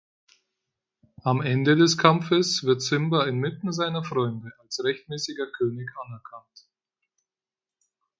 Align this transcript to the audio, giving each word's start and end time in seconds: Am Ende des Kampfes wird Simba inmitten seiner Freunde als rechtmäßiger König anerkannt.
Am 1.21 1.43
Ende 1.43 1.75
des 1.75 1.95
Kampfes 1.95 2.63
wird 2.63 2.81
Simba 2.81 3.25
inmitten 3.27 3.71
seiner 3.71 4.03
Freunde 4.03 4.51
als 4.57 4.83
rechtmäßiger 4.83 5.45
König 5.51 5.91
anerkannt. 6.07 6.67